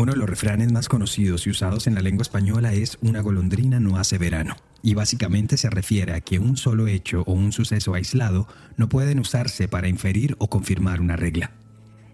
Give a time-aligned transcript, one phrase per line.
[0.00, 3.80] Uno de los refranes más conocidos y usados en la lengua española es una golondrina
[3.80, 7.92] no hace verano, y básicamente se refiere a que un solo hecho o un suceso
[7.92, 11.50] aislado no pueden usarse para inferir o confirmar una regla.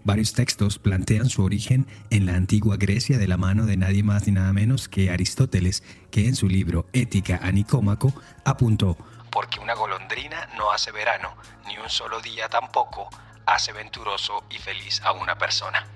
[0.03, 4.27] Varios textos plantean su origen en la antigua Grecia de la mano de nadie más
[4.27, 5.81] ni nada menos que Aristóteles,
[6.11, 8.13] que en su libro Ética a Nicómaco
[8.43, 8.97] apuntó,
[9.31, 13.07] porque una golondrina no hace verano, ni un solo día tampoco
[13.45, 15.87] hace venturoso y feliz a una persona.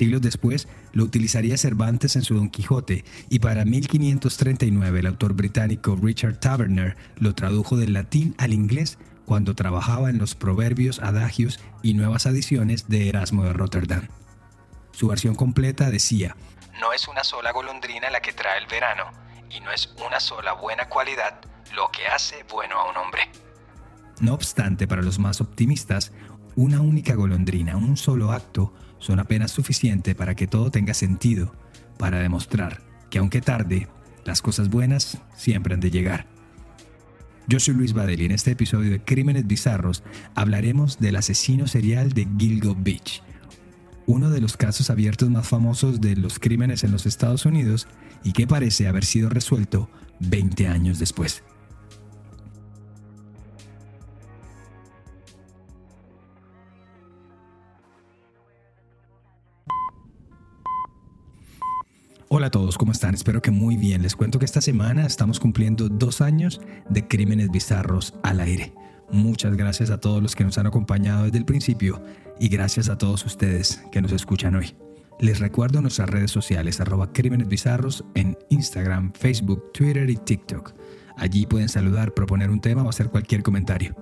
[0.00, 5.94] Siglos después, lo utilizaría Cervantes en su Don Quijote y para 1539 el autor británico
[5.94, 11.92] Richard Taverner lo tradujo del latín al inglés cuando trabajaba en los proverbios, adagios y
[11.92, 14.08] nuevas adiciones de Erasmo de Rotterdam.
[14.92, 16.34] Su versión completa decía,
[16.80, 19.04] No es una sola golondrina la que trae el verano,
[19.50, 21.42] y no es una sola buena cualidad
[21.74, 23.20] lo que hace bueno a un hombre.
[24.18, 26.10] No obstante, para los más optimistas,
[26.56, 31.52] una única golondrina, un solo acto, son apenas suficiente para que todo tenga sentido,
[31.98, 33.88] para demostrar que aunque tarde,
[34.24, 36.26] las cosas buenas siempre han de llegar.
[37.48, 40.04] Yo soy Luis Badel y en este episodio de Crímenes Bizarros
[40.36, 43.22] hablaremos del asesino serial de Gilgo Beach,
[44.06, 47.88] uno de los casos abiertos más famosos de los crímenes en los Estados Unidos
[48.22, 51.42] y que parece haber sido resuelto 20 años después.
[62.32, 63.12] Hola a todos, ¿cómo están?
[63.14, 64.02] Espero que muy bien.
[64.02, 68.72] Les cuento que esta semana estamos cumpliendo dos años de Crímenes Bizarros al aire.
[69.10, 72.00] Muchas gracias a todos los que nos han acompañado desde el principio
[72.38, 74.76] y gracias a todos ustedes que nos escuchan hoy.
[75.18, 80.72] Les recuerdo nuestras redes sociales, arroba Crímenes Bizarros en Instagram, Facebook, Twitter y TikTok.
[81.16, 83.96] Allí pueden saludar, proponer un tema o hacer cualquier comentario.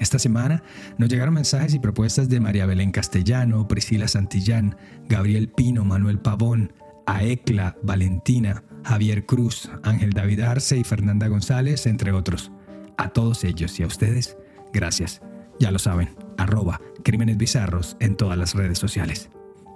[0.00, 0.62] Esta semana
[0.96, 4.74] nos llegaron mensajes y propuestas de María Belén Castellano, Priscila Santillán,
[5.06, 6.72] Gabriel Pino, Manuel Pavón,
[7.06, 12.50] a Ecla, Valentina, Javier Cruz, Ángel David Arce y Fernanda González, entre otros.
[12.96, 14.36] A todos ellos y a ustedes,
[14.72, 15.22] gracias.
[15.58, 19.30] Ya lo saben, arroba Crímenes Bizarros en todas las redes sociales.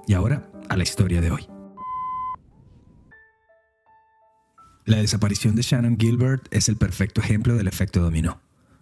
[0.07, 1.47] Y ahora, a la historia de hoy.
[4.85, 8.41] La desaparición de Shannon Gilbert es el perfecto ejemplo del efecto dominó.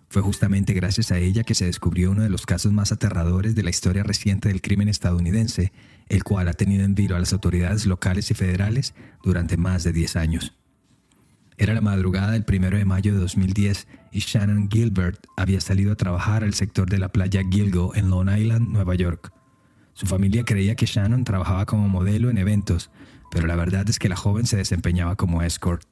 [0.09, 3.63] Fue justamente gracias a ella que se descubrió uno de los casos más aterradores de
[3.63, 5.73] la historia reciente del crimen estadounidense,
[6.09, 9.93] el cual ha tenido en vilo a las autoridades locales y federales durante más de
[9.93, 10.55] 10 años.
[11.59, 15.97] Era la madrugada del 1 de mayo de 2010 y Shannon Gilbert había salido a
[15.97, 19.33] trabajar al sector de la playa Gilgo en Long Island, Nueva York.
[19.95, 22.91] Su familia creía que Shannon trabajaba como modelo en eventos,
[23.31, 25.87] pero la verdad es que la joven se desempeñaba como escort.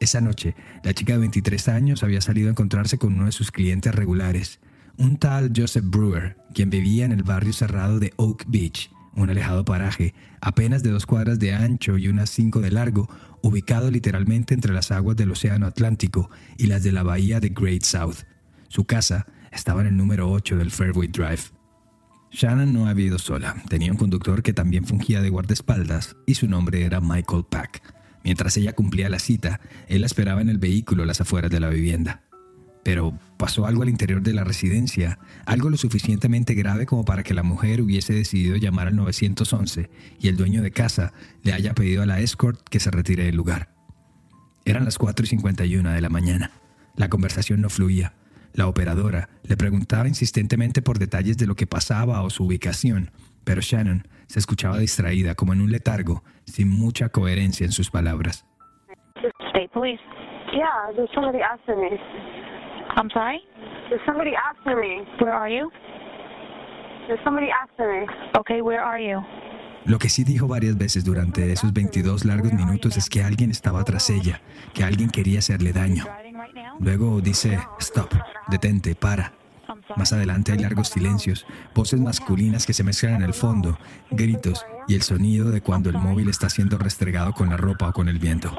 [0.00, 3.50] Esa noche, la chica de 23 años había salido a encontrarse con uno de sus
[3.50, 4.58] clientes regulares,
[4.96, 9.66] un tal Joseph Brewer, quien vivía en el barrio cerrado de Oak Beach, un alejado
[9.66, 13.10] paraje, apenas de dos cuadras de ancho y unas cinco de largo,
[13.42, 17.82] ubicado literalmente entre las aguas del Océano Atlántico y las de la bahía de Great
[17.82, 18.24] South.
[18.68, 21.42] Su casa estaba en el número 8 del Fairway Drive.
[22.30, 26.46] Shannon no había ido sola, tenía un conductor que también fungía de guardaespaldas y su
[26.46, 27.99] nombre era Michael Pack.
[28.22, 31.60] Mientras ella cumplía la cita, él la esperaba en el vehículo a las afueras de
[31.60, 32.22] la vivienda.
[32.82, 37.34] Pero pasó algo al interior de la residencia, algo lo suficientemente grave como para que
[37.34, 42.02] la mujer hubiese decidido llamar al 911 y el dueño de casa le haya pedido
[42.02, 43.74] a la escort que se retire del lugar.
[44.64, 46.52] Eran las 4 y 51 de la mañana.
[46.96, 48.14] La conversación no fluía.
[48.52, 53.10] La operadora le preguntaba insistentemente por detalles de lo que pasaba o su ubicación,
[53.44, 58.46] pero Shannon se escuchaba distraída, como en un letargo, sin mucha coherencia en sus palabras.
[59.50, 60.00] State police.
[60.52, 61.98] Yeah, there's somebody after me.
[62.96, 63.40] I'm sorry?
[63.88, 65.04] There's somebody after me.
[65.20, 65.70] Where are you?
[67.06, 68.06] There's somebody after me.
[68.38, 69.20] Okay, where are you?
[69.84, 73.82] Lo que sí dijo varias veces durante esos 22 largos minutos es que alguien estaba
[73.84, 74.40] tras ella,
[74.74, 76.04] que alguien quería hacerle daño.
[76.78, 78.12] Luego dice, stop,
[78.48, 79.32] detente, para.
[79.96, 83.78] Más adelante hay largos silencios, voces masculinas que se mezclan en el fondo,
[84.10, 87.92] gritos y el sonido de cuando el móvil está siendo restregado con la ropa o
[87.92, 88.56] con el viento.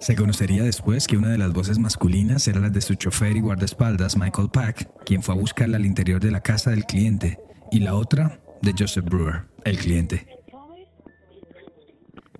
[0.00, 3.40] Se conocería después que una de las voces masculinas era la de su chofer y
[3.40, 7.38] guardaespaldas Michael Pack, quien fue a buscarla al interior de la casa del cliente,
[7.70, 10.37] y la otra de Joseph Brewer, el cliente.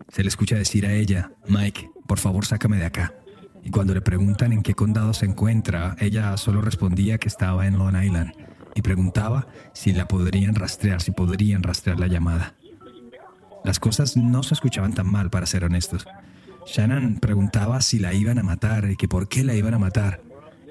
[0.09, 3.15] Se le escucha decir a ella, Mike, por favor sácame de acá.
[3.63, 7.77] Y cuando le preguntan en qué condado se encuentra, ella solo respondía que estaba en
[7.77, 8.33] Long Island
[8.75, 12.55] y preguntaba si la podrían rastrear, si podrían rastrear la llamada.
[13.65, 16.07] Las cosas no se escuchaban tan mal, para ser honestos.
[16.67, 20.23] Shannon preguntaba si la iban a matar y que por qué la iban a matar.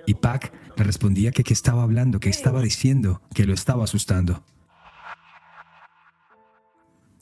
[0.06, 4.44] Y Pac le respondía que qué estaba hablando, que estaba diciendo, que lo estaba asustando.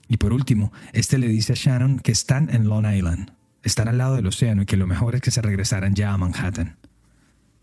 [0.07, 3.31] Y por último, este le dice a Shannon que están en Long Island,
[3.63, 6.18] están al lado del océano y que lo mejor es que se regresaran ya a
[6.18, 6.78] Manhattan.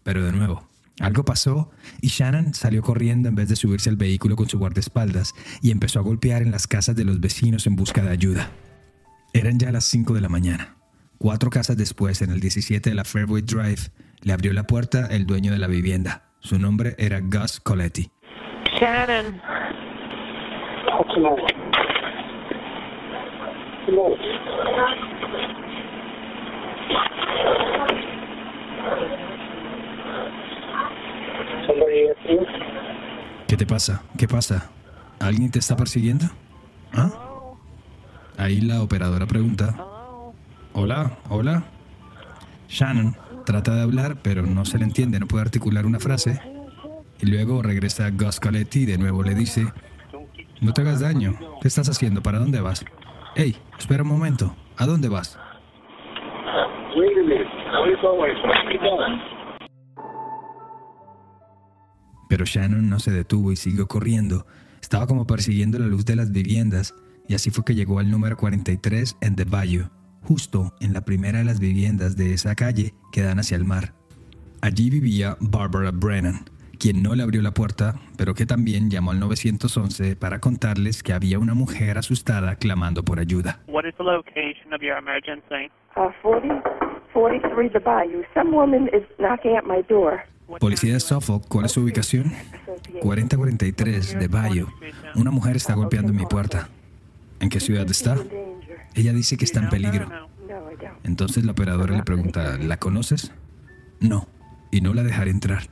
[0.02, 0.68] Pero de nuevo,
[1.00, 5.34] algo pasó y Shannon salió corriendo en vez de subirse al vehículo con su guardaespaldas
[5.62, 8.50] y empezó a golpear en las casas de los vecinos en busca de ayuda.
[9.32, 10.76] Eran ya las 5 de la mañana.
[11.18, 13.90] Cuatro casas después, en el 17 de la Fairway Drive,
[14.22, 16.24] le abrió la puerta el dueño de la vivienda.
[16.40, 18.10] Su nombre era Gus Coletti.
[18.80, 19.40] Shannon.
[33.48, 34.02] ¿Qué te pasa?
[34.16, 34.70] ¿Qué pasa?
[35.18, 36.26] ¿Alguien te está persiguiendo?
[36.92, 37.10] ¿Ah?
[38.38, 39.74] Ahí la operadora pregunta.
[40.74, 41.64] Hola, hola.
[42.68, 46.40] Shannon trata de hablar, pero no se le entiende, no puede articular una frase.
[47.20, 49.66] Y luego regresa Gus Coletti y de nuevo le dice,
[50.60, 52.22] no te hagas daño, ¿qué estás haciendo?
[52.22, 52.84] ¿Para dónde vas?
[53.34, 55.38] Hey, espera un momento, ¿a dónde vas?
[62.28, 64.46] Pero Shannon no se detuvo y siguió corriendo.
[64.82, 66.94] Estaba como persiguiendo la luz de las viviendas
[67.26, 69.88] y así fue que llegó al número 43 en The Bayou,
[70.22, 73.94] justo en la primera de las viviendas de esa calle que dan hacia el mar.
[74.60, 76.44] Allí vivía Barbara Brennan,
[76.82, 81.12] quien no le abrió la puerta, pero que también llamó al 911 para contarles que
[81.12, 83.60] había una mujer asustada clamando por ayuda.
[83.68, 85.70] What is the location of your emergency?
[85.94, 86.60] Uh, 40,
[87.12, 88.24] 43 The Bayou.
[88.34, 90.24] Some woman is knocking at my door.
[90.58, 92.32] Policía de Suffolk, ¿cuál es su ubicación?
[93.00, 94.66] 4043 de Bayou.
[95.14, 96.68] Una mujer está golpeando mi puerta.
[97.38, 98.16] ¿En qué ciudad está?
[98.96, 100.08] Ella dice que está en peligro.
[100.08, 100.28] No, no.
[100.48, 100.98] No, I don't.
[101.04, 103.32] Entonces la operadora le pregunta, ¿la conoces?
[104.00, 104.26] No,
[104.72, 105.68] y no la dejaré entrar.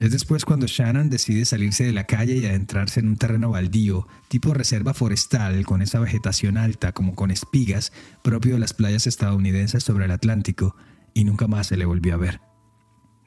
[0.00, 4.08] Es después cuando Shannon decide salirse de la calle y adentrarse en un terreno baldío,
[4.28, 7.92] tipo reserva forestal, con esa vegetación alta como con espigas,
[8.22, 10.74] propio de las playas estadounidenses sobre el Atlántico,
[11.12, 12.40] y nunca más se le volvió a ver.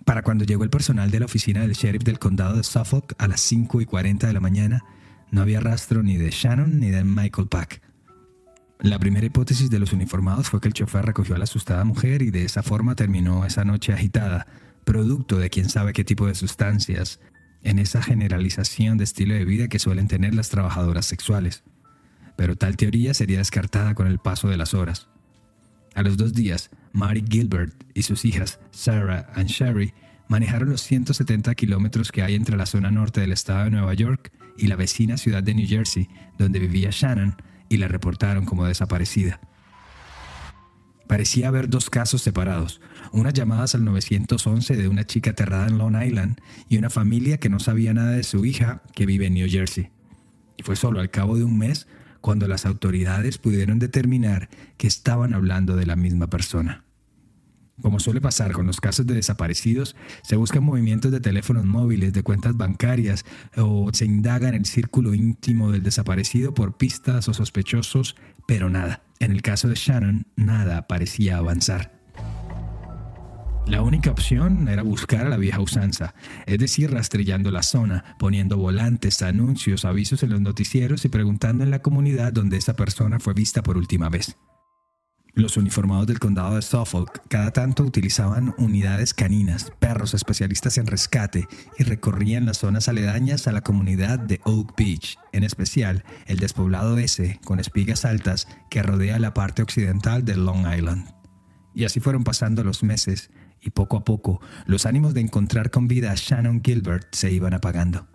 [0.04, 3.28] Para cuando llegó el personal de la oficina del sheriff del condado de Suffolk a
[3.28, 4.84] las 5 y 40 de la mañana,
[5.30, 7.84] no había rastro ni de Shannon ni de Michael Pack.
[8.80, 12.24] La primera hipótesis de los uniformados fue que el chofer recogió a la asustada mujer
[12.24, 14.48] y de esa forma terminó esa noche agitada,
[14.84, 17.20] producto de quién sabe qué tipo de sustancias,
[17.64, 21.64] en esa generalización de estilo de vida que suelen tener las trabajadoras sexuales.
[22.36, 25.08] Pero tal teoría sería descartada con el paso de las horas.
[25.96, 29.94] A los dos días, Mary Gilbert y sus hijas, Sarah y Sherry,
[30.28, 34.32] manejaron los 170 kilómetros que hay entre la zona norte del estado de Nueva York
[34.58, 37.36] y la vecina ciudad de New Jersey, donde vivía Shannon,
[37.70, 39.40] y la reportaron como desaparecida.
[41.14, 42.82] Parecía haber dos casos separados,
[43.12, 47.50] unas llamadas al 911 de una chica aterrada en Long Island y una familia que
[47.50, 49.92] no sabía nada de su hija que vive en New Jersey.
[50.58, 51.86] Y fue solo al cabo de un mes
[52.20, 56.84] cuando las autoridades pudieron determinar que estaban hablando de la misma persona.
[57.84, 62.24] Como suele pasar con los casos de desaparecidos, se buscan movimientos de teléfonos móviles, de
[62.24, 63.26] cuentas bancarias
[63.58, 68.16] o se indaga en el círculo íntimo del desaparecido por pistas o sospechosos,
[68.48, 69.04] pero nada.
[69.20, 71.92] En el caso de Shannon, nada parecía avanzar.
[73.68, 78.56] La única opción era buscar a la vieja usanza, es decir, rastrillando la zona, poniendo
[78.56, 83.34] volantes, anuncios, avisos en los noticieros y preguntando en la comunidad donde esa persona fue
[83.34, 84.38] vista por última vez.
[85.36, 91.48] Los uniformados del condado de Suffolk cada tanto utilizaban unidades caninas, perros especialistas en rescate
[91.80, 97.00] y recorrían las zonas aledañas a la comunidad de Oak Beach, en especial el despoblado
[97.00, 101.10] ese con espigas altas que rodea la parte occidental de Long Island.
[101.74, 105.88] Y así fueron pasando los meses y poco a poco los ánimos de encontrar con
[105.88, 108.08] vida a Shannon Gilbert se iban apagando.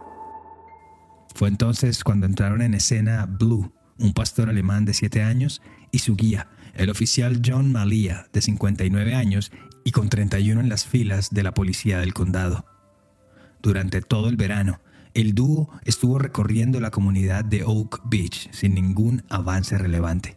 [1.35, 5.61] Fue entonces cuando entraron en escena Blue, un pastor alemán de 7 años,
[5.91, 6.49] y su guía,
[6.79, 9.53] el oficial John Malia, de 59 años
[9.85, 12.65] y con 31 en las filas de la policía del condado.
[13.61, 14.81] Durante todo el verano,
[15.13, 20.37] el dúo estuvo recorriendo la comunidad de Oak Beach sin ningún avance relevante.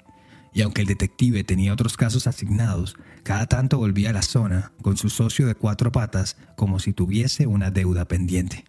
[0.53, 4.97] Y aunque el detective tenía otros casos asignados, cada tanto volvía a la zona con
[4.97, 8.65] su socio de cuatro patas como si tuviese una deuda pendiente.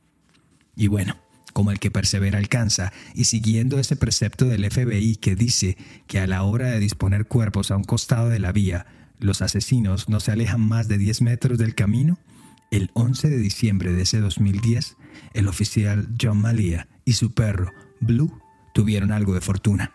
[0.77, 1.17] Y bueno,
[1.53, 6.27] como el que persevera alcanza, y siguiendo ese precepto del FBI que dice que a
[6.27, 8.87] la hora de disponer cuerpos a un costado de la vía,
[9.19, 12.19] los asesinos no se alejan más de 10 metros del camino,
[12.71, 14.97] el 11 de diciembre de ese 2010,
[15.35, 18.41] el oficial John Malia y su perro, Blue,
[18.75, 19.93] tuvieron algo de fortuna.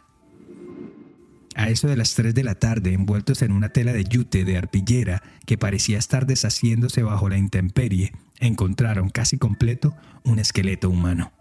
[1.56, 4.58] A eso de las 3 de la tarde, envueltos en una tela de yute de
[4.58, 11.32] arpillera que parecía estar deshaciéndose bajo la intemperie, encontraron casi completo un esqueleto humano.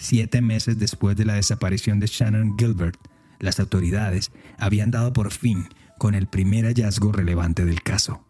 [0.00, 2.98] Siete meses después de la desaparición de Shannon Gilbert,
[3.38, 8.24] las autoridades habían dado por fin con el primer hallazgo relevante del caso.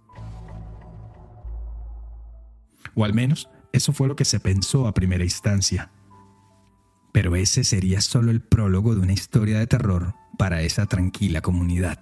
[2.97, 5.93] O al menos, eso fue lo que se pensó a primera instancia.
[7.13, 12.01] Pero ese sería solo el prólogo de una historia de terror para esa tranquila comunidad.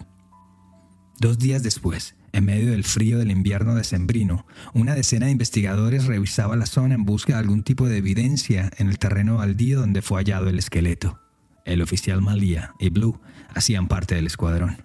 [1.21, 6.56] Dos días después, en medio del frío del invierno decembrino, una decena de investigadores revisaba
[6.56, 10.20] la zona en busca de algún tipo de evidencia en el terreno baldío donde fue
[10.20, 11.18] hallado el esqueleto.
[11.64, 13.20] El oficial Malia y Blue
[13.54, 14.82] hacían parte del escuadrón.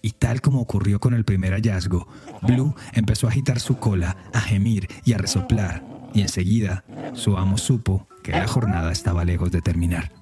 [0.00, 2.06] Y tal como ocurrió con el primer hallazgo,
[2.42, 5.84] Blue empezó a agitar su cola, a gemir y a resoplar,
[6.14, 6.84] y enseguida
[7.14, 10.17] su amo supo que la jornada estaba lejos de terminar.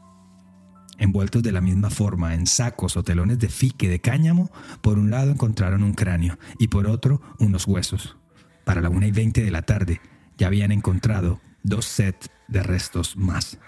[0.99, 4.51] Envueltos de la misma forma en sacos o telones de fique de cáñamo,
[4.81, 8.17] por un lado encontraron un cráneo y por otro unos huesos.
[8.65, 10.01] Para la una y veinte de la tarde
[10.39, 13.59] ya habían encontrado dos sets de restos más.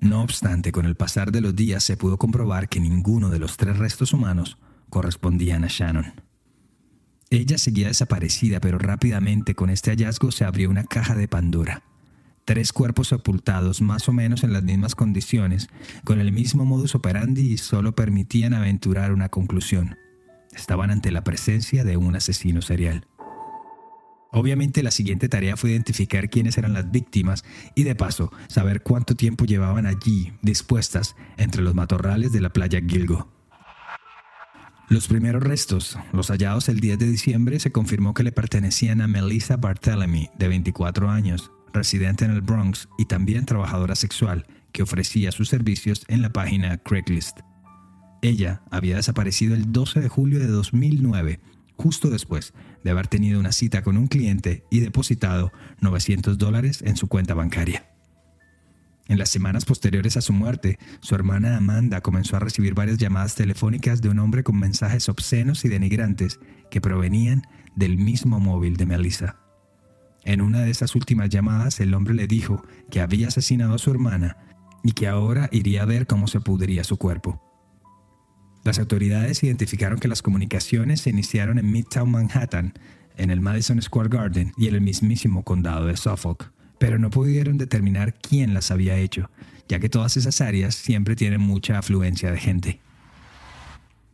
[0.00, 3.56] No obstante, con el pasar de los días se pudo comprobar que ninguno de los
[3.56, 4.58] tres restos humanos
[4.90, 6.20] correspondían a Shannon.
[7.30, 11.82] Ella seguía desaparecida, pero rápidamente con este hallazgo se abrió una caja de Pandora.
[12.44, 15.68] Tres cuerpos sepultados más o menos en las mismas condiciones,
[16.04, 19.96] con el mismo modus operandi y solo permitían aventurar una conclusión.
[20.54, 23.06] Estaban ante la presencia de un asesino serial.
[24.30, 29.14] Obviamente la siguiente tarea fue identificar quiénes eran las víctimas y de paso saber cuánto
[29.14, 33.32] tiempo llevaban allí dispuestas entre los matorrales de la playa Gilgo.
[34.90, 39.08] Los primeros restos, los hallados el 10 de diciembre, se confirmó que le pertenecían a
[39.08, 45.32] Melissa Barthélemy, de 24 años, residente en el Bronx y también trabajadora sexual, que ofrecía
[45.32, 47.40] sus servicios en la página Craigslist.
[48.22, 51.40] Ella había desaparecido el 12 de julio de 2009,
[51.76, 56.96] justo después de haber tenido una cita con un cliente y depositado 900 dólares en
[56.96, 57.90] su cuenta bancaria.
[59.06, 63.34] En las semanas posteriores a su muerte, su hermana Amanda comenzó a recibir varias llamadas
[63.34, 66.40] telefónicas de un hombre con mensajes obscenos y denigrantes
[66.70, 67.42] que provenían
[67.76, 69.43] del mismo móvil de Melissa.
[70.24, 73.90] En una de esas últimas llamadas, el hombre le dijo que había asesinado a su
[73.90, 74.36] hermana
[74.82, 77.42] y que ahora iría a ver cómo se pudría su cuerpo.
[78.64, 82.72] Las autoridades identificaron que las comunicaciones se iniciaron en Midtown Manhattan,
[83.16, 87.58] en el Madison Square Garden y en el mismísimo condado de Suffolk pero no pudieron
[87.58, 89.30] determinar quién las había hecho,
[89.68, 92.80] ya que todas esas áreas siempre tienen mucha afluencia de gente.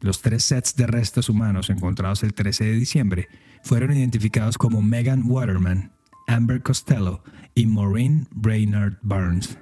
[0.00, 3.28] Los tres sets de restos humanos encontrados el 13 de diciembre
[3.62, 5.90] fueron identificados como Megan Waterman,
[6.30, 7.24] Amber Costello
[7.56, 9.58] y Maureen Brainerd Burns.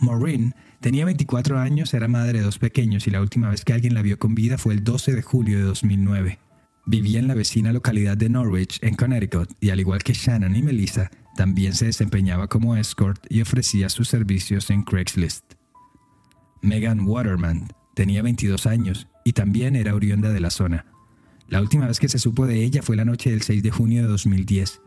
[0.00, 3.94] Maureen tenía 24 años, era madre de dos pequeños y la última vez que alguien
[3.94, 6.40] la vio con vida fue el 12 de julio de 2009.
[6.84, 10.62] Vivía en la vecina localidad de Norwich, en Connecticut, y al igual que Shannon y
[10.62, 15.54] Melissa, también se desempeñaba como escort y ofrecía sus servicios en Craigslist.
[16.60, 20.86] Megan Waterman tenía 22 años y también era oriunda de la zona.
[21.46, 24.02] La última vez que se supo de ella fue la noche del 6 de junio
[24.02, 24.80] de 2010.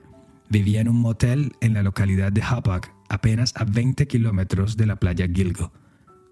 [0.52, 4.98] Vivía en un motel en la localidad de Hapag, apenas a 20 kilómetros de la
[4.98, 5.72] playa Gilgo.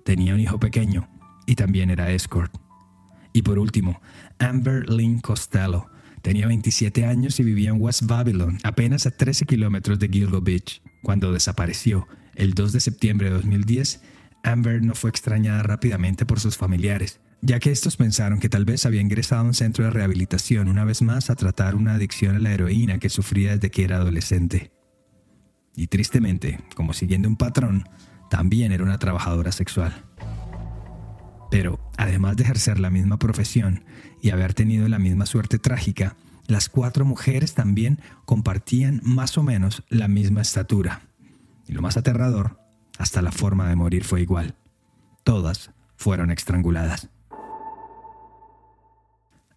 [0.04, 1.10] Tenía un hijo pequeño
[1.46, 2.54] y también era escort.
[3.32, 4.02] Y por último,
[4.40, 5.88] Amber Lynn Costello,
[6.22, 10.82] Tenía 27 años y vivía en West Babylon, apenas a 13 kilómetros de Gilgo Beach.
[11.02, 14.02] Cuando desapareció el 2 de septiembre de 2010,
[14.44, 18.86] Amber no fue extrañada rápidamente por sus familiares, ya que estos pensaron que tal vez
[18.86, 22.40] había ingresado a un centro de rehabilitación una vez más a tratar una adicción a
[22.40, 24.72] la heroína que sufría desde que era adolescente.
[25.76, 27.86] Y tristemente, como siguiendo un patrón,
[28.30, 30.06] también era una trabajadora sexual.
[31.50, 33.86] Pero, además de ejercer la misma profesión
[34.22, 36.16] y haber tenido la misma suerte trágica,
[36.48, 41.02] las cuatro mujeres también compartían más o menos la misma estatura.
[41.68, 42.60] Y lo más aterrador,
[42.98, 44.56] hasta la forma de morir fue igual.
[45.24, 47.10] Todas fueron estranguladas.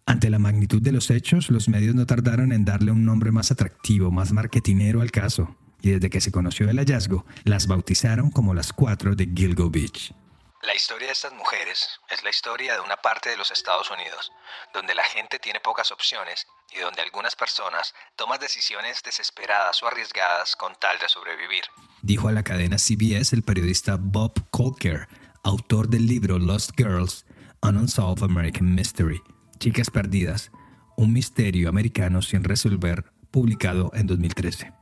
[0.05, 3.51] Ante la magnitud de los hechos, los medios no tardaron en darle un nombre más
[3.51, 8.53] atractivo, más marketinero al caso, y desde que se conoció el hallazgo, las bautizaron como
[8.53, 10.13] las cuatro de Gilgo Beach.
[10.61, 14.31] La historia de estas mujeres es la historia de una parte de los Estados Unidos,
[14.73, 20.55] donde la gente tiene pocas opciones y donde algunas personas toman decisiones desesperadas o arriesgadas
[20.55, 21.63] con tal de sobrevivir.
[22.01, 25.07] Dijo a la cadena CBS el periodista Bob Colker,
[25.43, 27.25] autor del libro Lost Girls,
[27.61, 29.21] An Unsolved American Mystery,
[29.63, 30.51] Chicas Perdidas,
[30.97, 34.73] un misterio americano sin resolver, publicado en 2013.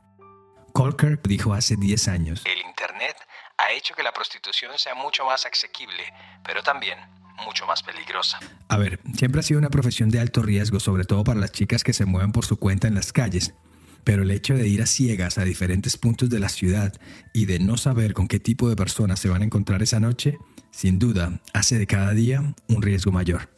[0.72, 3.14] Colker dijo hace 10 años, El Internet
[3.58, 6.02] ha hecho que la prostitución sea mucho más asequible,
[6.44, 6.98] pero también
[7.46, 8.40] mucho más peligrosa.
[8.66, 11.84] A ver, siempre ha sido una profesión de alto riesgo, sobre todo para las chicas
[11.84, 13.54] que se mueven por su cuenta en las calles.
[14.02, 16.92] Pero el hecho de ir a ciegas a diferentes puntos de la ciudad
[17.32, 20.38] y de no saber con qué tipo de personas se van a encontrar esa noche,
[20.72, 23.51] sin duda, hace de cada día un riesgo mayor.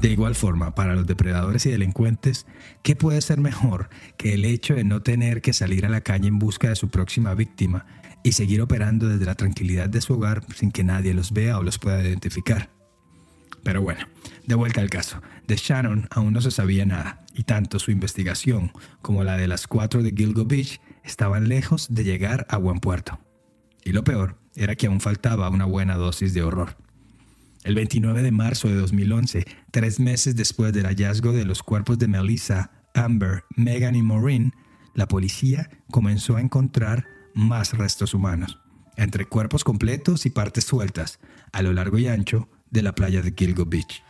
[0.00, 2.46] De igual forma, para los depredadores y delincuentes,
[2.82, 6.28] ¿qué puede ser mejor que el hecho de no tener que salir a la calle
[6.28, 7.84] en busca de su próxima víctima
[8.22, 11.64] y seguir operando desde la tranquilidad de su hogar sin que nadie los vea o
[11.64, 12.70] los pueda identificar?
[13.64, 14.06] Pero bueno,
[14.46, 15.20] de vuelta al caso.
[15.48, 19.66] De Shannon aún no se sabía nada, y tanto su investigación como la de las
[19.66, 23.18] cuatro de Gilgo Beach estaban lejos de llegar a buen puerto.
[23.84, 26.76] Y lo peor era que aún faltaba una buena dosis de horror.
[27.64, 32.08] El 29 de marzo de 2011, tres meses después del hallazgo de los cuerpos de
[32.08, 34.54] Melissa, Amber, Megan y Maureen,
[34.94, 38.58] la policía comenzó a encontrar más restos humanos,
[38.96, 41.18] entre cuerpos completos y partes sueltas,
[41.52, 44.02] a lo largo y ancho de la playa de Gilgo Beach.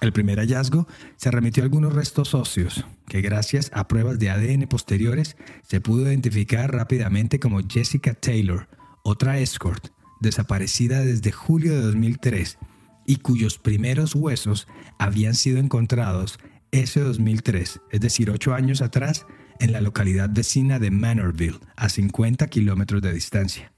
[0.00, 4.68] El primer hallazgo se remitió a algunos restos óseos, que gracias a pruebas de ADN
[4.68, 8.68] posteriores se pudo identificar rápidamente como Jessica Taylor,
[9.02, 9.88] otra escort,
[10.20, 12.58] desaparecida desde julio de 2003
[13.06, 16.38] y cuyos primeros huesos habían sido encontrados
[16.70, 19.26] ese 2003, es decir, ocho años atrás,
[19.60, 23.72] en la localidad vecina de Manorville, a 50 kilómetros de distancia.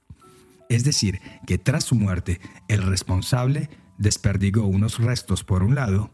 [0.68, 6.10] Es decir, que tras su muerte, el responsable desperdigó unos restos por un lado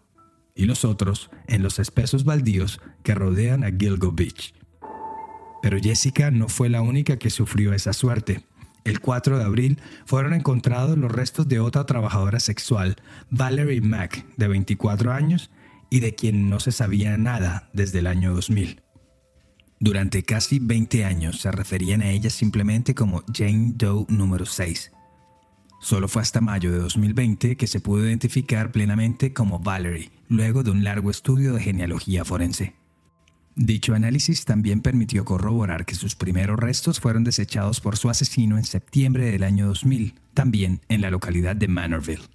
[0.54, 4.54] y los otros en los espesos baldíos que rodean a Gilgo Beach.
[5.62, 8.44] Pero Jessica no fue la única que sufrió esa suerte.
[8.86, 12.94] El 4 de abril fueron encontrados los restos de otra trabajadora sexual,
[13.30, 15.50] Valerie Mack, de 24 años,
[15.90, 18.80] y de quien no se sabía nada desde el año 2000.
[19.80, 24.92] Durante casi 20 años se referían a ella simplemente como Jane Doe número 6.
[25.80, 30.70] Solo fue hasta mayo de 2020 que se pudo identificar plenamente como Valerie, luego de
[30.70, 32.85] un largo estudio de genealogía forense.
[33.58, 38.64] Dicho análisis también permitió corroborar que sus primeros restos fueron desechados por su asesino en
[38.64, 42.28] septiembre del año 2000, también en la localidad de Manorville.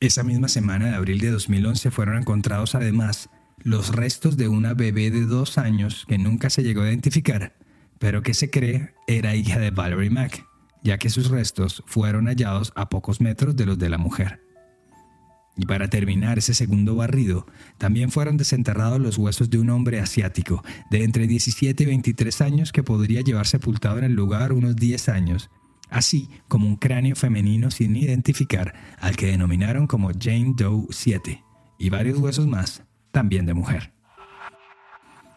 [0.00, 5.10] Esa misma semana de abril de 2011 fueron encontrados además los restos de una bebé
[5.10, 7.54] de dos años que nunca se llegó a identificar,
[7.98, 10.46] pero que se cree era hija de Valerie Mack,
[10.82, 14.41] ya que sus restos fueron hallados a pocos metros de los de la mujer.
[15.56, 20.64] Y para terminar ese segundo barrido, también fueron desenterrados los huesos de un hombre asiático
[20.90, 25.10] de entre 17 y 23 años que podría llevar sepultado en el lugar unos 10
[25.10, 25.50] años,
[25.90, 31.44] así como un cráneo femenino sin identificar al que denominaron como Jane Doe 7,
[31.78, 33.92] y varios huesos más, también de mujer.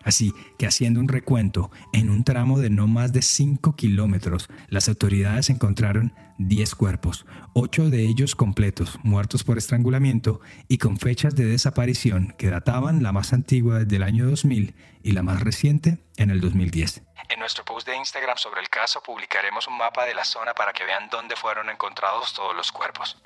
[0.05, 4.87] Así que haciendo un recuento, en un tramo de no más de 5 kilómetros, las
[4.87, 11.45] autoridades encontraron 10 cuerpos, 8 de ellos completos, muertos por estrangulamiento y con fechas de
[11.45, 16.29] desaparición que databan la más antigua desde el año 2000 y la más reciente en
[16.29, 17.01] el 2010.
[17.29, 20.71] En nuestro post de Instagram sobre el caso publicaremos un mapa de la zona para
[20.71, 23.17] que vean dónde fueron encontrados todos los cuerpos.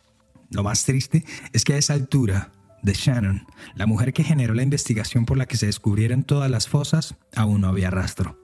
[0.52, 4.64] Lo más triste es que a esa altura de Shannon, la mujer que generó la
[4.64, 8.38] investigación por la que se descubrieron todas las fosas, aún no había rastro.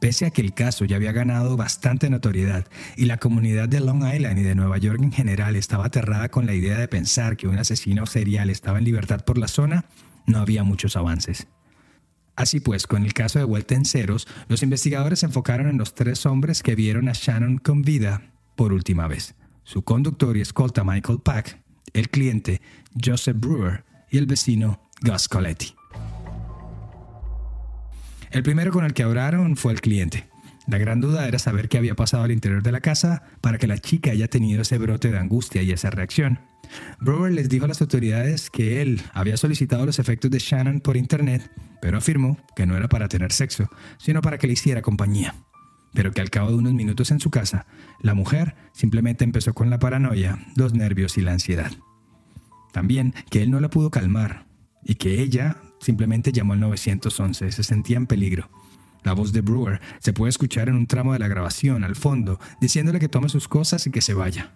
[0.00, 4.04] Pese a que el caso ya había ganado bastante notoriedad y la comunidad de Long
[4.06, 7.48] Island y de Nueva York en general estaba aterrada con la idea de pensar que
[7.48, 9.86] un asesino serial estaba en libertad por la zona,
[10.26, 11.48] no había muchos avances.
[12.36, 15.94] Así pues, con el caso de vuelta en ceros, los investigadores se enfocaron en los
[15.94, 19.34] tres hombres que vieron a Shannon con vida por última vez.
[19.64, 21.65] Su conductor y escolta Michael Pack,
[21.96, 22.60] el cliente
[23.02, 25.74] Joseph Brewer y el vecino Gus Coletti.
[28.30, 30.28] El primero con el que hablaron fue el cliente.
[30.66, 33.66] La gran duda era saber qué había pasado al interior de la casa para que
[33.66, 36.40] la chica haya tenido ese brote de angustia y esa reacción.
[37.00, 40.96] Brewer les dijo a las autoridades que él había solicitado los efectos de Shannon por
[40.96, 45.34] internet, pero afirmó que no era para tener sexo, sino para que le hiciera compañía.
[45.94, 47.66] Pero que al cabo de unos minutos en su casa,
[48.00, 51.70] la mujer simplemente empezó con la paranoia, los nervios y la ansiedad.
[52.76, 54.44] También que él no la pudo calmar
[54.84, 58.50] y que ella simplemente llamó al 911, se sentía en peligro.
[59.02, 62.38] La voz de Brewer se puede escuchar en un tramo de la grabación al fondo,
[62.60, 64.52] diciéndole que tome sus cosas y que se vaya.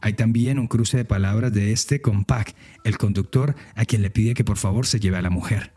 [0.00, 4.10] Hay también un cruce de palabras de este con Pac, el conductor, a quien le
[4.10, 5.72] pide que por favor se lleve a la mujer.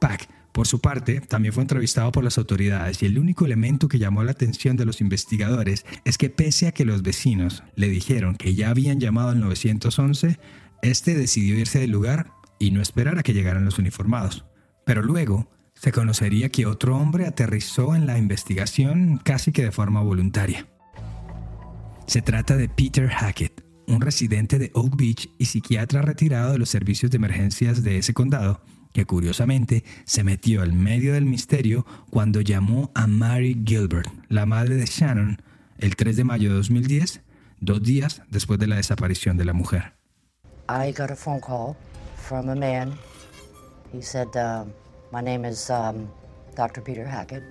[0.00, 3.98] Pac, por su parte, también fue entrevistado por las autoridades y el único elemento que
[3.98, 8.36] llamó la atención de los investigadores es que pese a que los vecinos le dijeron
[8.36, 10.38] que ya habían llamado al 911,
[10.82, 14.44] este decidió irse del lugar y no esperar a que llegaran los uniformados.
[14.84, 20.02] Pero luego se conocería que otro hombre aterrizó en la investigación casi que de forma
[20.02, 20.66] voluntaria.
[22.06, 26.70] Se trata de Peter Hackett, un residente de Oak Beach y psiquiatra retirado de los
[26.70, 28.62] servicios de emergencias de ese condado,
[28.92, 34.76] que curiosamente se metió al medio del misterio cuando llamó a Mary Gilbert, la madre
[34.76, 35.42] de Shannon,
[35.78, 37.20] el 3 de mayo de 2010,
[37.60, 39.97] dos días después de la desaparición de la mujer.
[40.68, 41.76] I got a phone call
[42.16, 42.92] from a man.
[43.90, 44.72] He said, um,
[45.10, 46.08] My name is um,
[46.54, 46.82] Dr.
[46.82, 47.42] Peter Hackett.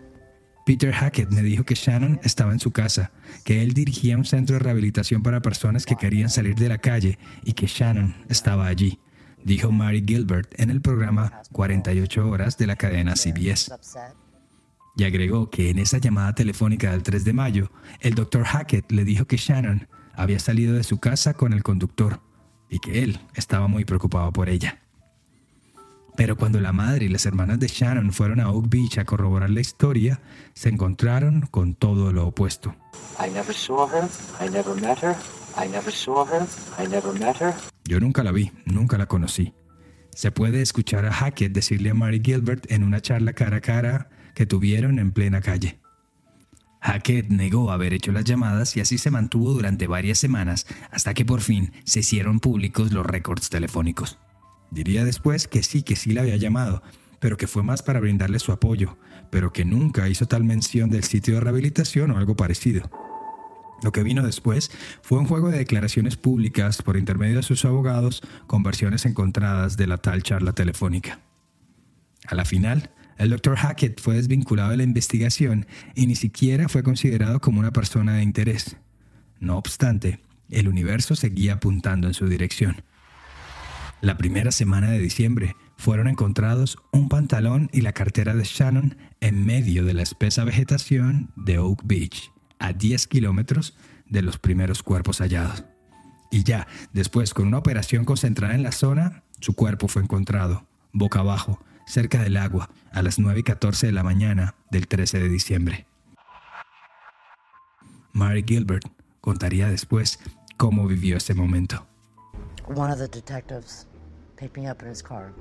[0.65, 3.12] Peter Hackett me dijo que Shannon estaba en su casa,
[3.43, 7.17] que él dirigía un centro de rehabilitación para personas que querían salir de la calle
[7.43, 8.99] y que Shannon estaba allí,
[9.43, 13.71] dijo Mary Gilbert en el programa 48 horas de la cadena CBS.
[14.97, 18.43] Y agregó que en esa llamada telefónica del 3 de mayo, el Dr.
[18.43, 22.27] Hackett le dijo que Shannon había salido de su casa con el conductor
[22.69, 24.80] y que él estaba muy preocupado por ella.
[26.17, 29.51] Pero cuando la madre y las hermanas de Shannon fueron a Oak Beach a corroborar
[29.51, 30.19] la historia,
[30.53, 32.75] se encontraron con todo lo opuesto.
[37.86, 39.53] Yo nunca la vi, nunca la conocí.
[40.15, 44.10] Se puede escuchar a Hackett decirle a Mary Gilbert en una charla cara a cara
[44.34, 45.80] que tuvieron en plena calle.
[46.88, 51.26] Hackett negó haber hecho las llamadas y así se mantuvo durante varias semanas hasta que
[51.26, 54.19] por fin se hicieron públicos los récords telefónicos.
[54.71, 56.82] Diría después que sí, que sí la había llamado,
[57.19, 58.97] pero que fue más para brindarle su apoyo,
[59.30, 62.89] pero que nunca hizo tal mención del sitio de rehabilitación o algo parecido.
[63.84, 64.71] Lo que vino después
[65.02, 69.88] fue un juego de declaraciones públicas por intermedio de sus abogados con versiones encontradas de
[69.88, 71.19] la tal charla telefónica.
[72.28, 73.56] A la final, el Dr.
[73.58, 78.23] Hackett fue desvinculado de la investigación y ni siquiera fue considerado como una persona de
[78.23, 78.77] interés.
[79.39, 82.84] No obstante, el universo seguía apuntando en su dirección.
[84.01, 89.45] La primera semana de diciembre fueron encontrados un pantalón y la cartera de Shannon en
[89.45, 93.75] medio de la espesa vegetación de Oak Beach, a 10 kilómetros
[94.08, 95.63] de los primeros cuerpos hallados.
[96.32, 101.19] Y ya, después, con una operación concentrada en la zona, su cuerpo fue encontrado, boca
[101.19, 105.30] abajo, cerca del agua, a las 9 y 14 de la mañana del 13 de
[105.30, 105.88] diciembre.
[108.13, 108.86] Mary Gilbert
[109.21, 110.19] contaría después
[110.58, 111.88] cómo vivió ese momento.
[112.67, 113.88] One of the detectives
[114.36, 115.34] picked me up in his car,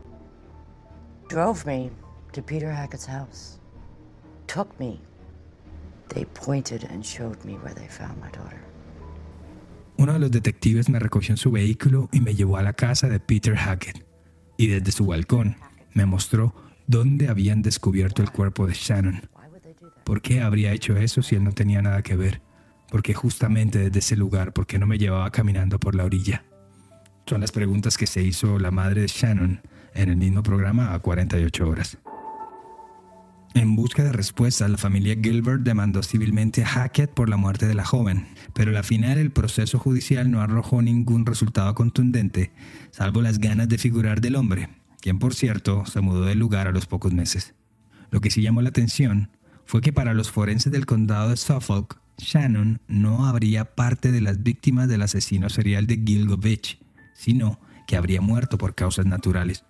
[1.29, 1.91] drove me
[2.33, 3.59] to Peter Hackett's house,
[4.47, 5.01] took me.
[6.09, 8.63] They pointed and showed me where they found my daughter.
[9.99, 13.09] Uno de los detectives me recogió en su vehículo y me llevó a la casa
[13.09, 14.05] de Peter Hackett.
[14.59, 15.57] Y desde su balcón
[15.97, 16.55] me mostró
[16.87, 19.23] dónde habían descubierto el cuerpo de Shannon.
[20.05, 22.43] ¿Por qué habría hecho eso si él no tenía nada que ver?
[22.91, 26.45] Porque justamente desde ese lugar, ¿por qué no me llevaba caminando por la orilla?
[27.25, 29.63] Son las preguntas que se hizo la madre de Shannon
[29.95, 31.99] en el mismo programa a 48 horas.
[33.55, 37.75] En busca de respuestas, la familia Gilbert demandó civilmente a Hackett por la muerte de
[37.75, 42.53] la joven, pero al final el proceso judicial no arrojó ningún resultado contundente,
[42.91, 44.69] salvo las ganas de figurar del hombre,
[45.07, 47.55] quien por cierto se mudó del lugar a los pocos meses.
[48.11, 49.31] Lo que sí llamó la atención
[49.65, 54.43] fue que para los forenses del condado de Suffolk, Shannon no habría parte de las
[54.43, 56.81] víctimas del asesino serial de Gilgovich,
[57.15, 59.65] sino que habría muerto por causas naturales.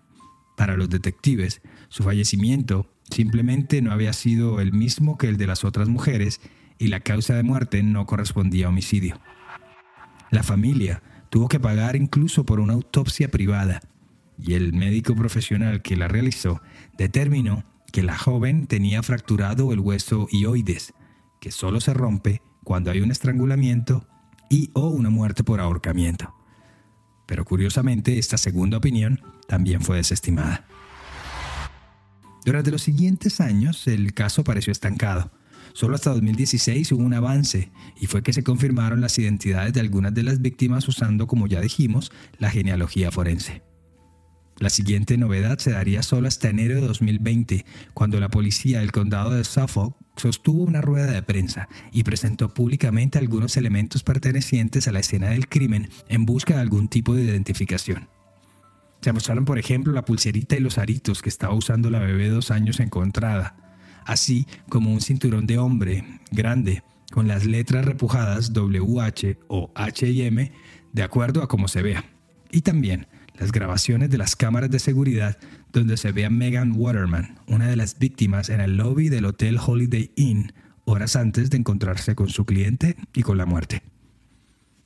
[0.57, 5.64] Para los detectives, su fallecimiento simplemente no había sido el mismo que el de las
[5.64, 6.40] otras mujeres
[6.79, 9.20] y la causa de muerte no correspondía a homicidio.
[10.31, 13.83] La familia tuvo que pagar incluso por una autopsia privada
[14.38, 16.61] y el médico profesional que la realizó
[16.96, 20.94] determinó que la joven tenía fracturado el hueso ioides,
[21.40, 24.07] que solo se rompe cuando hay un estrangulamiento
[24.51, 26.37] y o una muerte por ahorcamiento
[27.27, 30.64] pero curiosamente esta segunda opinión también fue desestimada.
[32.44, 35.33] Durante los siguientes años el caso pareció estancado.
[35.72, 37.70] Solo hasta 2016 hubo un avance
[38.01, 41.61] y fue que se confirmaron las identidades de algunas de las víctimas usando, como ya
[41.61, 43.62] dijimos, la genealogía forense.
[44.59, 49.33] La siguiente novedad se daría solo hasta enero de 2020, cuando la policía del condado
[49.33, 55.01] de Suffolk sostuvo una rueda de prensa y presentó públicamente algunos elementos pertenecientes a la
[55.01, 58.09] escena del crimen en busca de algún tipo de identificación.
[59.03, 62.51] Se mostraron, por ejemplo, la pulserita y los aritos que estaba usando la bebé dos
[62.51, 69.71] años encontrada, así como un cinturón de hombre grande con las letras repujadas WH o
[69.75, 70.51] HM
[70.95, 72.05] de acuerdo a cómo se vea.
[72.51, 73.07] Y también
[73.38, 75.38] las grabaciones de las cámaras de seguridad
[75.72, 79.59] donde se ve a Megan Waterman, una de las víctimas, en el lobby del Hotel
[79.64, 80.53] Holiday Inn
[80.87, 83.83] horas antes de encontrarse con su cliente y con la muerte.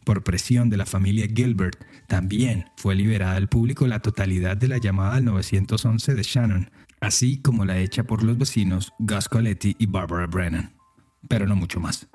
[0.04, 4.78] Por presión de la familia Gilbert, también fue liberada al público la totalidad de la
[4.78, 9.86] llamada al 911 de Shannon, así como la hecha por los vecinos Gus Coletti y
[9.86, 10.72] Barbara Brennan,
[11.28, 12.08] pero no mucho más.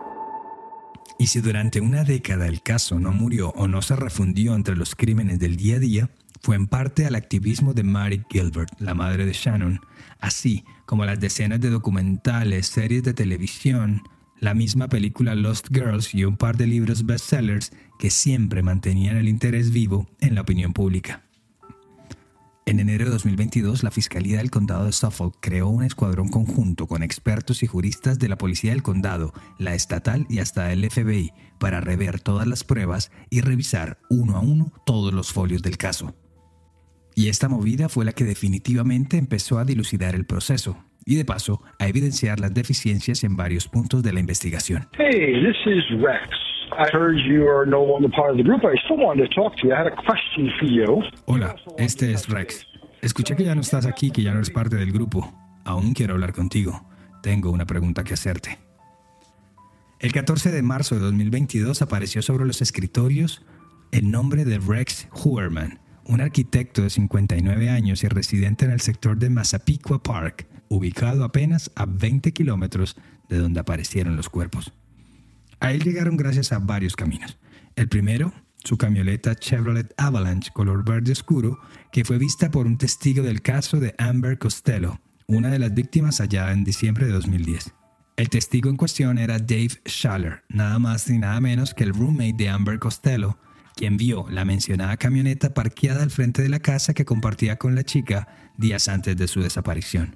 [1.17, 4.95] Y si durante una década el caso no murió o no se refundió entre los
[4.95, 6.09] crímenes del día a día,
[6.41, 9.79] fue en parte al activismo de Mary Gilbert, la madre de Shannon,
[10.19, 14.03] así como las decenas de documentales, series de televisión,
[14.39, 19.29] la misma película Lost Girls y un par de libros bestsellers que siempre mantenían el
[19.29, 21.24] interés vivo en la opinión pública.
[22.67, 27.03] En enero de 2022, la Fiscalía del Condado de Suffolk creó un escuadrón conjunto con
[27.03, 31.79] expertos y juristas de la Policía del Condado, la estatal y hasta el FBI para
[31.79, 36.15] rever todas las pruebas y revisar uno a uno todos los folios del caso.
[37.13, 40.75] Y esta movida fue la que definitivamente empezó a dilucidar el proceso
[41.05, 44.87] y de paso a evidenciar las deficiencias en varios puntos de la investigación.
[44.97, 46.54] Hey, this is Rex.
[51.25, 52.67] Hola, este es Rex.
[53.01, 55.31] Escuché que ya no estás aquí, que ya no eres parte del grupo.
[55.63, 56.85] Aún quiero hablar contigo.
[57.21, 58.59] Tengo una pregunta que hacerte.
[59.99, 63.45] El 14 de marzo de 2022 apareció sobre los escritorios
[63.91, 69.17] el nombre de Rex Huerman, un arquitecto de 59 años y residente en el sector
[69.17, 72.97] de Massapequa Park, ubicado apenas a 20 kilómetros
[73.29, 74.73] de donde aparecieron los cuerpos.
[75.59, 77.37] A él llegaron gracias a varios caminos.
[77.75, 81.59] El primero, su camioneta Chevrolet Avalanche color verde oscuro,
[81.91, 86.21] que fue vista por un testigo del caso de Amber Costello, una de las víctimas
[86.21, 87.73] allá en diciembre de 2010.
[88.17, 92.35] El testigo en cuestión era Dave Schaller, nada más ni nada menos que el roommate
[92.37, 93.37] de Amber Costello,
[93.75, 97.83] quien vio la mencionada camioneta parqueada al frente de la casa que compartía con la
[97.83, 100.15] chica días antes de su desaparición.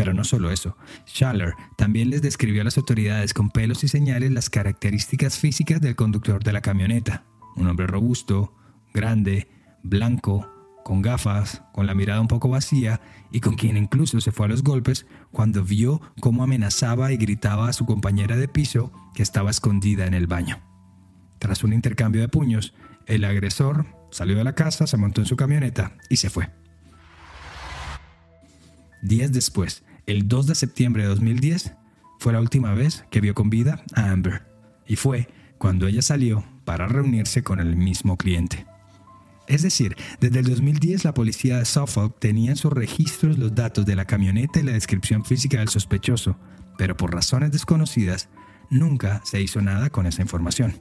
[0.00, 4.30] Pero no solo eso, Schaller también les describió a las autoridades con pelos y señales
[4.30, 7.24] las características físicas del conductor de la camioneta.
[7.54, 8.56] Un hombre robusto,
[8.94, 9.46] grande,
[9.82, 10.50] blanco,
[10.86, 14.48] con gafas, con la mirada un poco vacía y con quien incluso se fue a
[14.48, 19.50] los golpes cuando vio cómo amenazaba y gritaba a su compañera de piso que estaba
[19.50, 20.60] escondida en el baño.
[21.38, 22.72] Tras un intercambio de puños,
[23.04, 26.48] el agresor salió de la casa, se montó en su camioneta y se fue.
[29.02, 31.74] Días después, el 2 de septiembre de 2010,
[32.18, 34.42] fue la última vez que vio con vida a Amber,
[34.86, 38.66] y fue cuando ella salió para reunirse con el mismo cliente.
[39.46, 43.84] Es decir, desde el 2010 la policía de Suffolk tenía en sus registros los datos
[43.84, 46.36] de la camioneta y la descripción física del sospechoso,
[46.78, 48.28] pero por razones desconocidas,
[48.70, 50.80] nunca se hizo nada con esa información.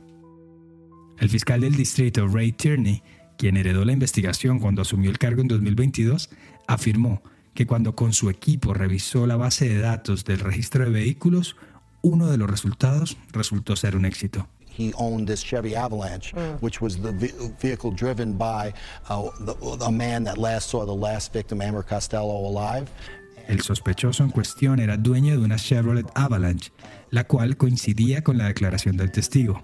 [1.17, 3.01] El fiscal del distrito, Ray Tierney,
[3.37, 6.29] quien heredó la investigación cuando asumió el cargo en 2022,
[6.67, 7.23] afirmó
[7.59, 11.57] que cuando con su equipo revisó la base de datos del registro de vehículos,
[12.01, 14.47] uno de los resultados resultó ser un éxito.
[14.77, 18.73] He owned this Chevy Avalanche, which was the ve- vehicle driven by
[19.09, 22.87] uh, the, a man that last saw the last victim, Amber Costello, alive.
[23.49, 26.71] El sospechoso en cuestión era dueño de una Chevrolet Avalanche,
[27.09, 29.61] la cual coincidía con la declaración del testigo,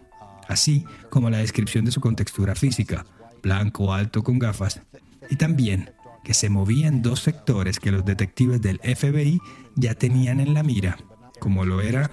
[0.50, 3.06] así como la descripción de su contextura física,
[3.42, 4.82] blanco, alto, con gafas,
[5.30, 5.95] y también
[6.26, 9.40] que se movía en dos sectores que los detectives del FBI
[9.76, 10.98] ya tenían en la mira,
[11.40, 12.10] como lo era.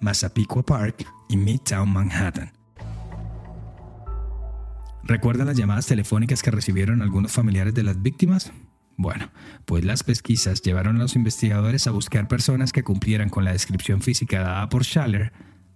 [0.00, 2.52] Massapequa Park y Midtown Manhattan.
[5.02, 8.52] ¿Recuerdan las llamadas telefónicas que recibieron algunos familiares de las víctimas?
[8.96, 9.30] Bueno,
[9.64, 14.00] pues las pesquisas llevaron a los investigadores a buscar personas que cumplieran con la descripción
[14.00, 15.32] física dada por Schaller,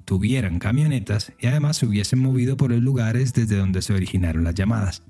[0.08, 4.54] tuvieran camionetas y además se hubiesen movido por los lugares desde donde se originaron las
[4.54, 5.02] llamadas.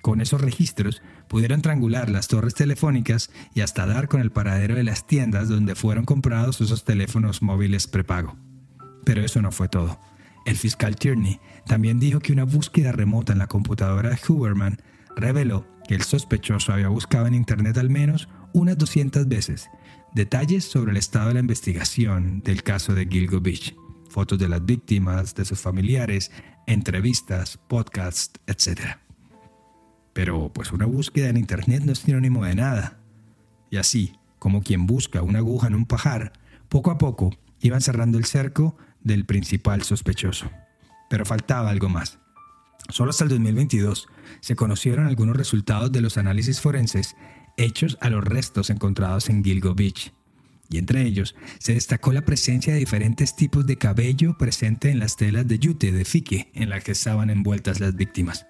[0.00, 4.82] Con esos registros pudieron triangular las torres telefónicas y hasta dar con el paradero de
[4.82, 8.34] las tiendas donde fueron comprados esos teléfonos móviles prepago.
[9.04, 10.00] Pero eso no fue todo.
[10.46, 14.78] El fiscal Tierney también dijo que una búsqueda remota en la computadora de Huberman
[15.16, 19.68] reveló que el sospechoso había buscado en Internet al menos unas 200 veces
[20.14, 23.74] detalles sobre el estado de la investigación del caso de Gilgo Beach,
[24.14, 26.30] fotos de las víctimas, de sus familiares,
[26.68, 28.96] entrevistas, podcasts, etc.
[30.12, 33.00] Pero pues una búsqueda en Internet no es sinónimo de nada.
[33.70, 36.32] Y así, como quien busca una aguja en un pajar,
[36.68, 40.48] poco a poco iban cerrando el cerco del principal sospechoso.
[41.10, 42.20] Pero faltaba algo más.
[42.90, 44.06] Solo hasta el 2022
[44.38, 47.16] se conocieron algunos resultados de los análisis forenses
[47.56, 50.14] hechos a los restos encontrados en Gilgo Beach.
[50.74, 55.16] Y entre ellos se destacó la presencia de diferentes tipos de cabello presente en las
[55.16, 58.48] telas de yute de fique en las que estaban envueltas las víctimas.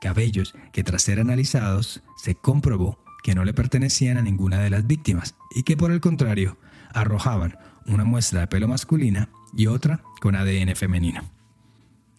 [0.00, 4.86] Cabellos que tras ser analizados se comprobó que no le pertenecían a ninguna de las
[4.86, 6.56] víctimas y que por el contrario
[6.94, 11.20] arrojaban una muestra de pelo masculina y otra con ADN femenino.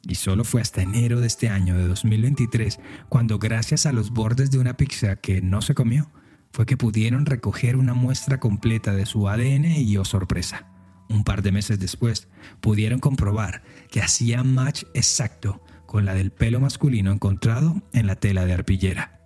[0.04, 4.52] Y solo fue hasta enero de este año de 2023 cuando gracias a los bordes
[4.52, 6.12] de una pizza que no se comió,
[6.52, 10.68] fue que pudieron recoger una muestra completa de su ADN y oh sorpresa,
[11.10, 12.28] un par de meses después,
[12.62, 18.46] pudieron comprobar que hacía match exacto con la del pelo masculino encontrado en la tela
[18.46, 19.20] de arpillera.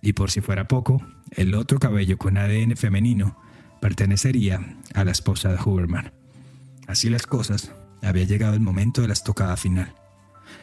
[0.00, 3.36] Y por si fuera poco, el otro cabello con ADN femenino
[3.80, 6.12] pertenecería a la esposa de Huberman.
[6.86, 9.92] Así las cosas, había llegado el momento de la estocada final.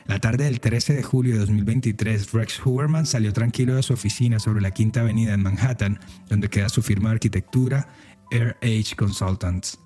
[0.08, 4.38] La tarde del 13 de julio de 2023, Rex Huberman salió tranquilo de su oficina
[4.38, 7.88] sobre la Quinta Avenida en Manhattan, donde queda su firma de arquitectura
[8.30, 9.80] Air Age Consultants.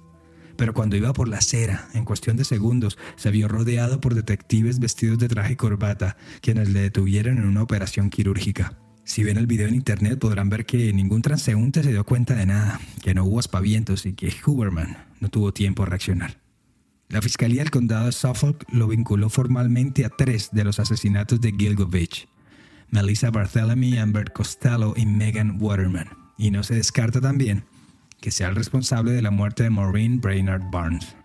[0.58, 4.80] Pero cuando iba por la acera, en cuestión de segundos, se vio rodeado por detectives
[4.80, 8.78] vestidos de traje y corbata, quienes le detuvieron en una operación quirúrgica.
[9.06, 12.46] Si ven el video en internet podrán ver que ningún transeúnte se dio cuenta de
[12.46, 16.49] nada, que no hubo aspavientos y que Huberman no tuvo tiempo a reaccionar.
[17.10, 21.52] La Fiscalía del Condado de Suffolk lo vinculó formalmente a tres de los asesinatos de
[21.52, 22.28] Gilgovich,
[22.92, 26.10] Melissa Barthélemy, Amber Costello y Megan Waterman.
[26.38, 27.66] Y no se descarta también
[28.22, 31.16] que sea el responsable de la muerte de Maureen Brainard Barnes.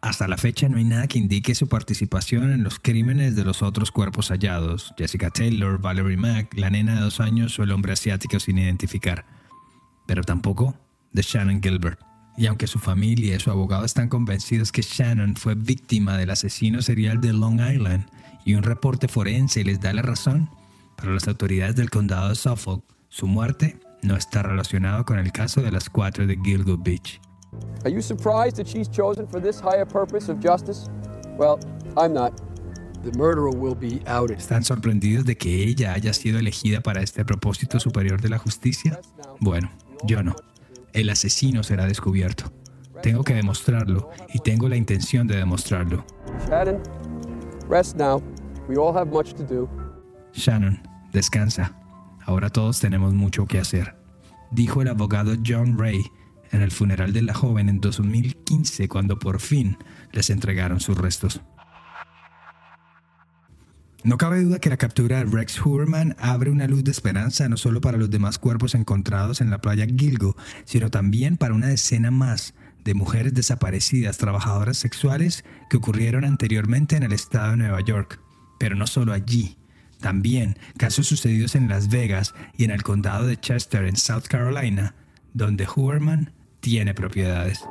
[0.00, 3.62] Hasta la fecha no hay nada que indique su participación en los crímenes de los
[3.62, 7.92] otros cuerpos hallados, Jessica Taylor, Valerie Mack, la nena de dos años o el hombre
[7.92, 9.24] asiático sin identificar,
[10.06, 10.76] pero tampoco
[11.12, 11.98] de Shannon Gilbert.
[12.38, 16.80] Y aunque su familia y su abogado están convencidos que Shannon fue víctima del asesino
[16.82, 18.06] serial de Long Island
[18.44, 20.48] y un reporte forense les da la razón,
[20.96, 25.62] para las autoridades del condado de Suffolk, su muerte no está relacionado con el caso
[25.62, 27.20] de las cuatro de Gilgo Beach.
[27.84, 30.88] Are you surprised that she's chosen for this higher purpose of justice?
[31.36, 31.58] Well,
[31.96, 32.32] I'm not.
[33.02, 34.38] The murderer will be outed.
[34.38, 39.00] ¿Están sorprendidos de que ella haya sido elegida para este propósito superior de la justicia?
[39.40, 39.70] Bueno,
[40.04, 40.36] yo no.
[40.98, 42.52] El asesino será descubierto.
[43.04, 46.04] Tengo que demostrarlo y tengo la intención de demostrarlo.
[46.48, 46.82] Shannon,
[47.68, 48.20] rest now.
[48.68, 49.68] We all have much to do.
[50.32, 50.82] Shannon,
[51.12, 51.72] descansa.
[52.26, 53.94] Ahora todos tenemos mucho que hacer,
[54.50, 56.02] dijo el abogado John Ray
[56.50, 59.78] en el funeral de la joven en 2015 cuando por fin
[60.10, 61.40] les entregaron sus restos.
[64.04, 67.56] No cabe duda que la captura de Rex Huberman abre una luz de esperanza no
[67.56, 72.12] solo para los demás cuerpos encontrados en la playa Gilgo, sino también para una decena
[72.12, 78.20] más de mujeres desaparecidas trabajadoras sexuales que ocurrieron anteriormente en el estado de Nueva York.
[78.60, 79.58] Pero no solo allí,
[80.00, 84.94] también casos sucedidos en Las Vegas y en el condado de Chester, en South Carolina,
[85.34, 87.64] donde Huberman tiene propiedades.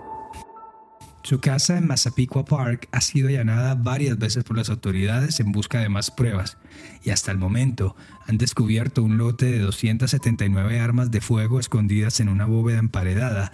[1.28, 5.82] Su casa en Massapequa Park ha sido allanada varias veces por las autoridades en busca
[5.82, 6.58] de más pruebas,
[7.04, 12.30] y hasta el momento han descubierto un lote de 279 armas de fuego escondidas en
[12.30, 13.52] una bóveda emparedada,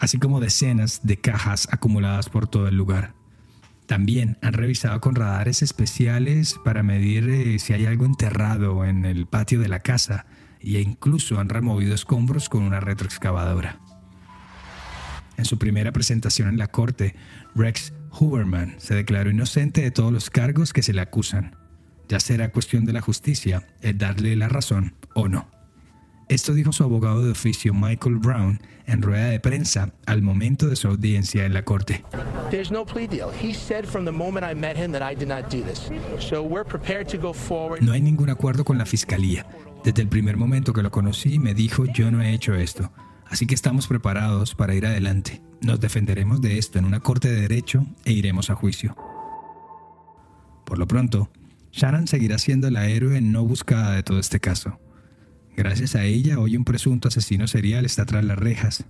[0.00, 3.14] así como decenas de cajas acumuladas por todo el lugar.
[3.86, 9.28] También han revisado con radares especiales para medir eh, si hay algo enterrado en el
[9.28, 10.26] patio de la casa
[10.58, 13.81] e incluso han removido escombros con una retroexcavadora.
[15.36, 17.14] En su primera presentación en la corte,
[17.54, 21.56] Rex Huberman se declaró inocente de todos los cargos que se le acusan.
[22.08, 25.48] Ya será cuestión de la justicia el darle la razón o no.
[26.28, 30.76] Esto dijo su abogado de oficio Michael Brown en rueda de prensa al momento de
[30.76, 32.04] su audiencia en la corte.
[37.80, 39.46] No hay ningún acuerdo con la fiscalía.
[39.84, 42.92] Desde el primer momento que lo conocí me dijo yo no he hecho esto.
[43.32, 45.40] Así que estamos preparados para ir adelante.
[45.62, 48.94] Nos defenderemos de esto en una corte de derecho e iremos a juicio.
[50.66, 51.30] Por lo pronto,
[51.72, 54.78] Sharon seguirá siendo la héroe no buscada de todo este caso.
[55.56, 58.84] Gracias a ella, hoy un presunto asesino serial está tras las rejas.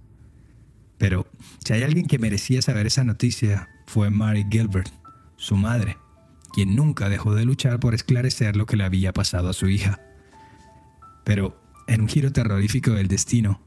[0.98, 1.28] Pero
[1.64, 4.92] si hay alguien que merecía saber esa noticia, fue Mary Gilbert,
[5.36, 5.98] su madre,
[6.52, 10.00] quien nunca dejó de luchar por esclarecer lo que le había pasado a su hija.
[11.22, 13.60] Pero, en un giro terrorífico del destino,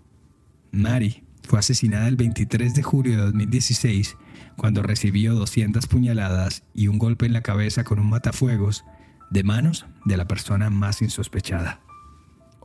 [0.76, 4.18] Mary fue asesinada el 23 de julio de 2016
[4.58, 8.86] cuando recibió 200 puñaladas y un golpe en la cabeza con un matafuegos
[9.30, 11.82] de manos de la persona más insospechada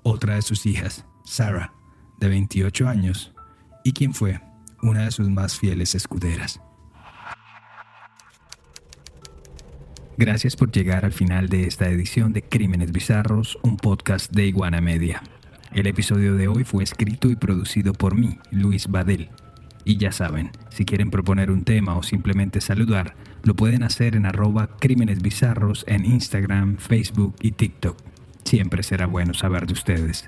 [0.03, 1.73] otra de sus hijas, Sarah,
[2.19, 3.33] de 28 años,
[3.85, 4.41] y quien fue
[4.83, 6.61] una de sus más fieles escuderas.
[10.17, 14.81] Gracias por llegar al final de esta edición de Crímenes Bizarros, un podcast de Iguana
[14.81, 15.23] Media.
[15.73, 19.29] El episodio de hoy fue escrito y producido por mí, Luis Badel.
[19.85, 23.15] Y ya saben, si quieren proponer un tema o simplemente saludar,
[23.45, 25.19] lo pueden hacer en arroba Crímenes
[25.87, 27.97] en Instagram, Facebook y TikTok.
[28.45, 30.27] Siempre será bueno saber de ustedes.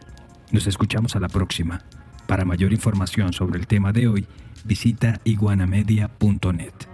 [0.52, 1.82] Nos escuchamos a la próxima.
[2.28, 4.26] Para mayor información sobre el tema de hoy,
[4.64, 6.91] visita iguanamedia.net.